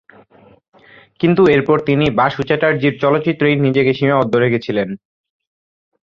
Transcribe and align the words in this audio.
কিন্তু 1.19 1.41
এরপর 1.47 1.77
তিনি 1.85 2.05
বাসু 2.19 2.41
চ্যাটার্জী-র 2.43 2.95
চলচ্চিত্রেই 3.01 3.55
নিজেকে 3.65 3.91
সীমাবদ্ধ 3.93 4.33
রেখেছিলেন। 4.35 4.89